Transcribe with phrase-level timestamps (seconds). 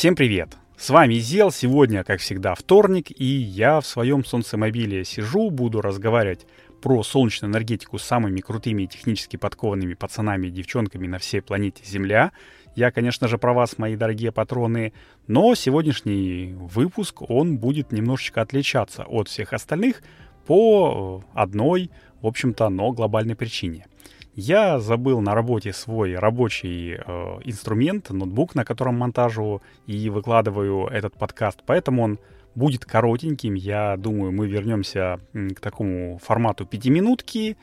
[0.00, 0.56] Всем привет!
[0.78, 6.46] С вами Зел, сегодня, как всегда, вторник, и я в своем солнцемобиле сижу, буду разговаривать
[6.80, 11.84] про солнечную энергетику с самыми крутыми и технически подкованными пацанами и девчонками на всей планете
[11.84, 12.32] Земля.
[12.74, 14.94] Я, конечно же, про вас, мои дорогие патроны,
[15.26, 20.02] но сегодняшний выпуск, он будет немножечко отличаться от всех остальных
[20.46, 21.90] по одной,
[22.22, 23.84] в общем-то, но глобальной причине.
[24.34, 27.00] Я забыл на работе свой рабочий э,
[27.44, 32.18] инструмент, ноутбук, на котором монтажу и выкладываю этот подкаст, поэтому он
[32.54, 33.54] будет коротеньким.
[33.54, 37.56] Я думаю, мы вернемся к такому формату пятиминутки.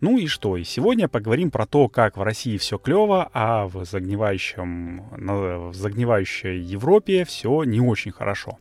[0.00, 0.56] Ну и что?
[0.56, 6.60] И сегодня поговорим про то, как в России все клево, а в, загнивающем, в загнивающей
[6.60, 8.58] Европе все не очень хорошо.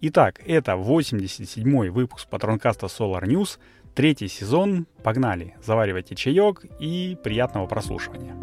[0.00, 3.58] Итак, это 87-й выпуск патронкаста Solar News—
[3.98, 4.86] Третий сезон.
[5.02, 5.56] Погнали.
[5.60, 8.36] Заваривайте чаек и приятного прослушивания.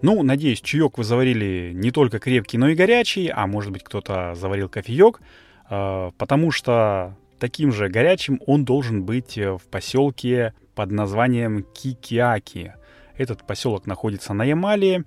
[0.00, 4.34] Ну, надеюсь, чаек вы заварили не только крепкий, но и горячий, а может быть кто-то
[4.34, 5.20] заварил кофеек,
[5.68, 12.72] э, потому что таким же горячим он должен быть в поселке под названием Кикиаки.
[13.18, 15.04] Этот поселок находится на Ямале,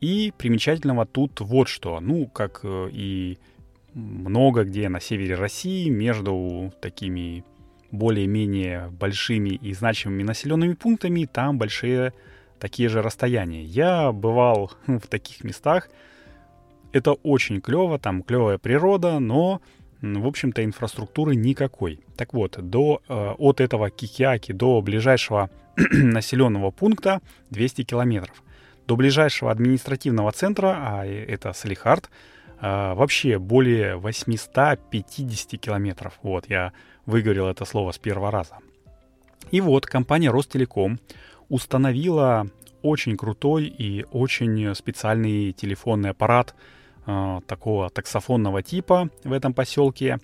[0.00, 1.98] и примечательного тут вот что.
[1.98, 3.38] Ну, как э, и
[3.94, 7.44] много где на севере России между такими
[7.90, 12.12] более-менее большими и значимыми населенными пунктами там большие
[12.58, 13.62] такие же расстояния.
[13.62, 15.88] Я бывал в таких местах.
[16.92, 19.60] Это очень клево, там клевая природа, но,
[20.00, 22.00] в общем-то, инфраструктуры никакой.
[22.16, 28.42] Так вот, до, э, от этого Кикиаки до ближайшего населенного пункта 200 километров.
[28.86, 32.08] До ближайшего административного центра, а это Салихард,
[32.60, 36.18] а, вообще более 850 километров.
[36.22, 36.72] Вот, я
[37.06, 38.58] выговорил это слово с первого раза.
[39.50, 40.98] И вот компания Ростелеком
[41.48, 42.48] установила
[42.82, 46.54] очень крутой и очень специальный телефонный аппарат
[47.06, 50.18] э, такого таксофонного типа в этом поселке.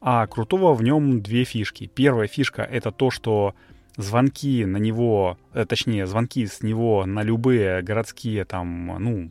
[0.00, 1.90] А крутого в нем две фишки.
[1.92, 3.54] Первая фишка это то, что
[3.96, 9.30] звонки на него, э, точнее, звонки с него на любые городские там, ну,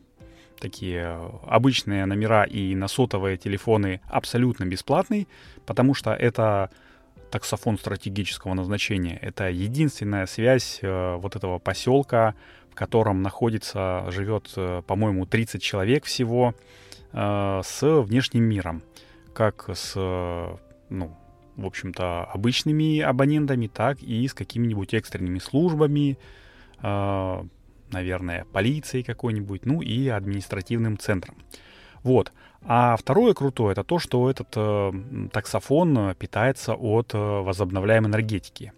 [0.59, 5.27] такие э, обычные номера и на сотовые телефоны абсолютно бесплатный,
[5.65, 6.69] потому что это
[7.31, 9.17] таксофон стратегического назначения.
[9.21, 12.35] Это единственная связь э, вот этого поселка,
[12.71, 16.55] в котором находится, живет, э, по-моему, 30 человек всего,
[17.13, 18.83] э, с внешним миром.
[19.33, 20.55] Как с, э,
[20.89, 21.17] ну,
[21.55, 26.17] в общем-то, обычными абонентами, так и с какими-нибудь экстренными службами,
[26.81, 27.43] э,
[27.91, 31.35] наверное, полицией какой-нибудь, ну и административным центром.
[32.03, 32.31] Вот.
[32.61, 34.91] А второе крутое это то, что этот э,
[35.31, 38.73] таксофон питается от э, возобновляемой энергетики.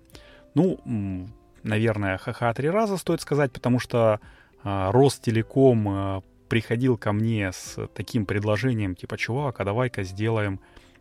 [0.54, 1.28] Ну,
[1.64, 4.20] наверное, ха-ха три раза стоит сказать, потому что
[4.64, 10.60] э, Ростелеком э, приходил ко мне с таким предложением, типа, чувак, а давай-ка сделаем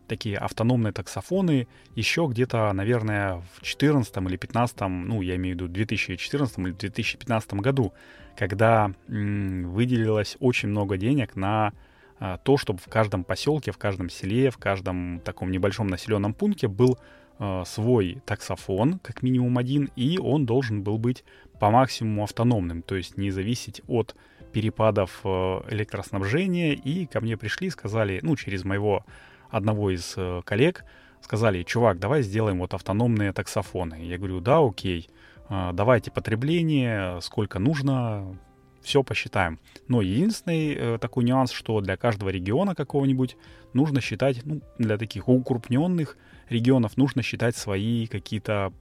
[0.09, 5.71] такие автономные таксофоны еще где-то, наверное, в 2014 или 2015, ну, я имею в виду
[5.71, 7.93] 2014 или 2015 году,
[8.35, 11.73] когда м, выделилось очень много денег на
[12.19, 16.67] а, то, чтобы в каждом поселке, в каждом селе, в каждом таком небольшом населенном пункте
[16.67, 16.97] был
[17.37, 21.23] а, свой таксофон, как минимум один, и он должен был быть
[21.59, 24.15] по максимуму автономным, то есть не зависеть от
[24.51, 26.73] перепадов а, электроснабжения.
[26.73, 29.05] И ко мне пришли сказали, ну, через моего
[29.49, 30.85] одного из э, коллег,
[31.21, 34.05] сказали, чувак, давай сделаем вот автономные таксофоны.
[34.05, 35.09] Я говорю, да, окей,
[35.49, 38.37] э, давайте потребление, сколько нужно,
[38.81, 39.59] все посчитаем.
[39.87, 43.37] Но единственный э, такой нюанс, что для каждого региона какого-нибудь
[43.73, 46.17] нужно считать, ну, для таких укрупненных
[46.47, 48.73] регионов нужно считать свои какие-то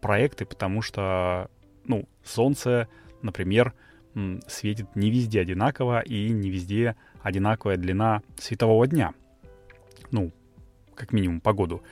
[0.00, 1.48] проекты, потому что,
[1.84, 2.88] ну, солнце,
[3.22, 3.74] например,
[4.48, 9.14] светит не везде одинаково и не везде одинаковая длина светового дня
[10.12, 10.32] ну,
[10.94, 11.82] как минимум погоду.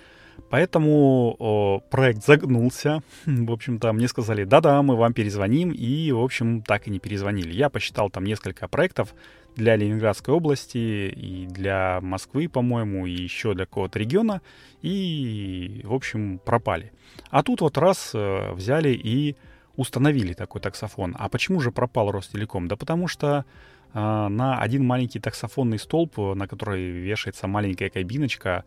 [0.49, 3.03] Поэтому о, проект загнулся.
[3.27, 5.71] В общем-то, мне сказали, да-да, мы вам перезвоним.
[5.71, 7.53] И, в общем, так и не перезвонили.
[7.53, 9.15] Я посчитал там несколько проектов
[9.57, 14.41] для Ленинградской области и для Москвы, по-моему, и еще для какого-то региона.
[14.83, 16.93] И, в общем, пропали.
[17.31, 19.37] А тут вот раз э, взяли и
[19.77, 21.15] установили такой таксофон.
[21.19, 22.69] А почему же пропал Ростелеком?
[22.69, 23.45] Да потому что
[23.93, 28.65] на один маленький таксофонный столб, на который вешается маленькая кабиночка,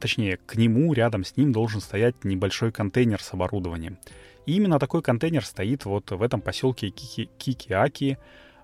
[0.00, 3.98] точнее, к нему, рядом с ним должен стоять небольшой контейнер с оборудованием.
[4.46, 8.18] И именно такой контейнер стоит вот в этом поселке Кики, Кикиаки.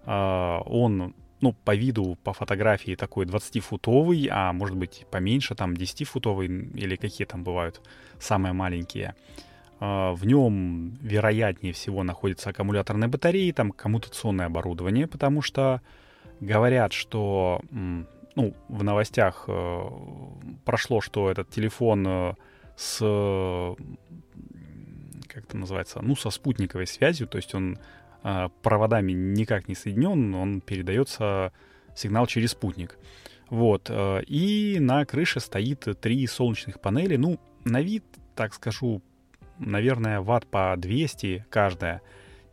[0.04, 6.72] А, он, ну, по виду, по фотографии такой 20-футовый, а может быть поменьше, там 10-футовый
[6.74, 7.80] или какие там бывают
[8.18, 9.08] самые маленькие.
[9.08, 15.82] А, в нем, вероятнее всего, находится аккумуляторная батарея, там коммутационное оборудование, потому что
[16.40, 17.60] говорят, что
[18.36, 19.88] ну, в новостях э,
[20.64, 22.34] прошло, что этот телефон э,
[22.76, 22.98] с
[25.36, 27.78] как это называется, ну, со спутниковой связью, то есть он
[28.22, 31.52] э, проводами никак не соединен, он передается
[31.94, 32.98] сигнал через спутник.
[33.48, 33.88] Вот.
[33.90, 37.16] Э, и на крыше стоит три солнечных панели.
[37.16, 39.02] Ну, на вид, так скажу,
[39.58, 42.02] наверное, ватт по 200 каждая.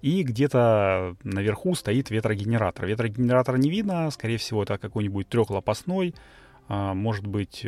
[0.01, 2.85] И где-то наверху стоит ветрогенератор.
[2.85, 6.13] Ветрогенератора не видно, скорее всего, это какой-нибудь трехлопастной,
[6.67, 7.65] а, может быть,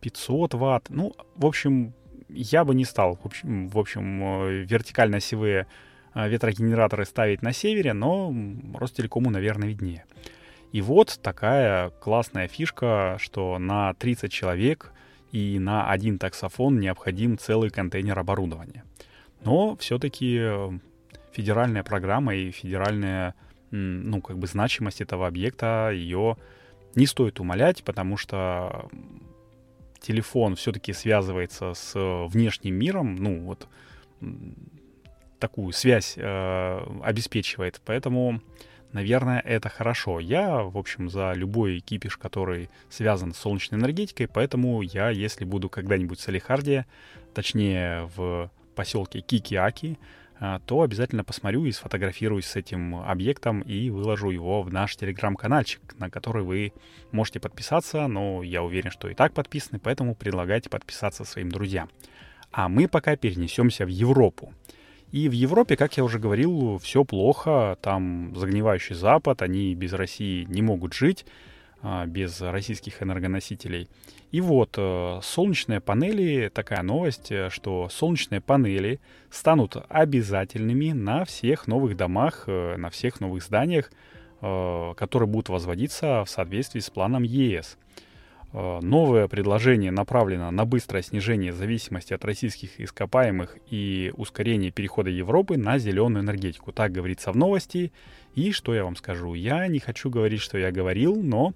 [0.00, 0.86] 500 э, ватт.
[0.88, 1.92] Ну, в общем,
[2.30, 5.66] я бы не стал, в общем, в общем э, вертикально-осевые
[6.14, 8.34] э, ветрогенераторы ставить на севере, но
[8.74, 10.06] Ростелекому, наверное, виднее.
[10.72, 14.93] И вот такая классная фишка, что на 30 человек
[15.34, 18.84] и на один таксофон необходим целый контейнер оборудования.
[19.44, 20.70] Но все-таки э,
[21.32, 23.34] федеральная программа и федеральная,
[23.72, 26.36] ну, как бы значимость этого объекта, ее
[26.94, 28.88] не стоит умалять, потому что
[29.98, 31.94] телефон все-таки связывается с
[32.28, 33.66] внешним миром, ну, вот
[35.40, 37.80] такую связь э, обеспечивает.
[37.84, 38.40] Поэтому,
[38.94, 40.20] наверное, это хорошо.
[40.20, 45.68] Я, в общем, за любой кипиш, который связан с солнечной энергетикой, поэтому я, если буду
[45.68, 46.86] когда-нибудь в Салихарде,
[47.34, 49.98] точнее в поселке Кикиаки,
[50.40, 55.80] а, то обязательно посмотрю и сфотографируюсь с этим объектом и выложу его в наш телеграм-каналчик,
[55.98, 56.72] на который вы
[57.12, 61.90] можете подписаться, но я уверен, что и так подписаны, поэтому предлагайте подписаться своим друзьям.
[62.50, 64.54] А мы пока перенесемся в Европу.
[65.14, 70.44] И в Европе, как я уже говорил, все плохо, там загнивающий Запад, они без России
[70.48, 71.24] не могут жить.
[71.86, 73.90] А, без российских энергоносителей.
[74.30, 79.00] И вот э, солнечные панели, такая новость, э, что солнечные панели
[79.30, 83.92] станут обязательными на всех новых домах, э, на всех новых зданиях,
[84.40, 87.78] которые будут возводиться в соответствии с планом ЕС.
[88.54, 95.78] Новое предложение направлено на быстрое снижение зависимости от российских ископаемых и ускорение перехода Европы на
[95.78, 96.70] зеленую энергетику.
[96.70, 97.92] Так говорится в новости.
[98.36, 99.34] И что я вам скажу?
[99.34, 101.52] Я не хочу говорить, что я говорил, но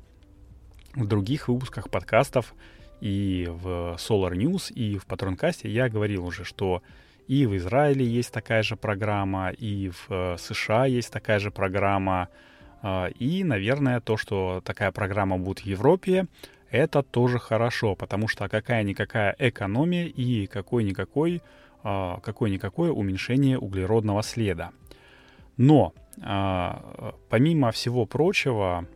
[0.97, 2.53] в других выпусках подкастов
[3.01, 6.83] и в Solar News, и в Патронкасте я говорил уже, что
[7.29, 12.29] и в Израиле есть такая же программа, и в э, США есть такая же программа,
[12.81, 16.27] а, и, наверное, то, что такая программа будет в Европе,
[16.71, 21.43] это тоже хорошо, потому что какая-никакая экономия и какой-никакой,
[21.83, 24.71] а, какое-никакое уменьшение углеродного следа.
[25.57, 25.93] Но
[26.23, 28.87] а, помимо всего прочего,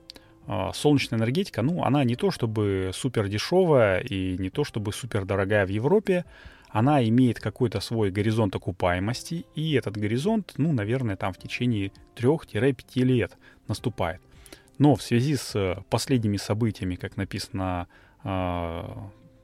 [0.47, 5.25] а, солнечная энергетика, ну, она не то чтобы супер дешевая и не то чтобы супер
[5.25, 6.25] дорогая в Европе,
[6.69, 13.03] она имеет какой-то свой горизонт окупаемости, и этот горизонт, ну, наверное, там в течение 3-5
[13.05, 13.37] лет
[13.69, 14.21] наступает.
[14.79, 17.89] Но в связи с последними событиями, как написано,
[18.25, 18.83] э,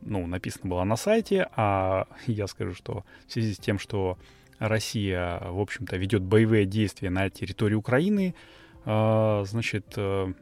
[0.00, 4.18] ну, написано было на сайте, а я скажу, что в связи с тем, что
[4.58, 8.34] Россия, в общем-то, ведет боевые действия на территории Украины,
[8.84, 10.32] э, значит, э,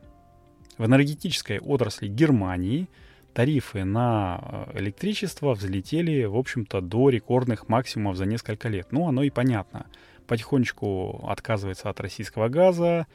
[0.78, 2.88] в энергетической отрасли Германии
[3.34, 8.88] тарифы на э, электричество взлетели, в общем-то, до рекордных максимумов за несколько лет.
[8.92, 9.86] Ну, оно и понятно.
[10.26, 13.06] Потихонечку отказывается от российского газа,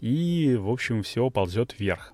[0.00, 2.12] и, в общем, все ползет вверх.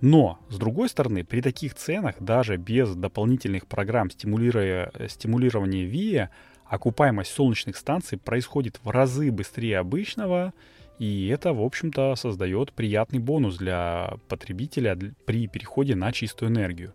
[0.00, 6.30] Но, с другой стороны, при таких ценах, даже без дополнительных программ стимулирования ВИА,
[6.66, 10.52] окупаемость солнечных станций происходит в разы быстрее обычного,
[10.98, 16.94] и это, в общем-то, создает приятный бонус для потребителя при переходе на чистую энергию.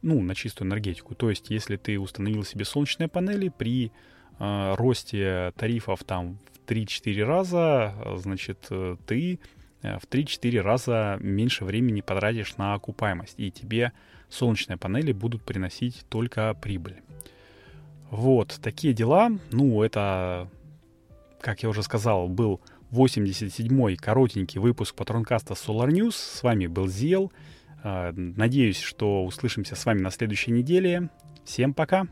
[0.00, 1.14] Ну, на чистую энергетику.
[1.14, 3.92] То есть, если ты установил себе солнечные панели, при
[4.38, 11.64] э, росте тарифов там в 3-4 раза, значит, э, ты э, в 3-4 раза меньше
[11.64, 13.34] времени потратишь на окупаемость.
[13.38, 13.92] И тебе
[14.28, 17.02] солнечные панели будут приносить только прибыль.
[18.10, 19.30] Вот, такие дела.
[19.50, 20.48] Ну, это,
[21.40, 22.60] как я уже сказал, был
[22.92, 26.12] 87-й коротенький выпуск Патронкаста Solar News.
[26.12, 27.32] С вами был Зел.
[27.82, 31.08] А, надеюсь, что услышимся с вами на следующей неделе.
[31.44, 32.06] Всем пока!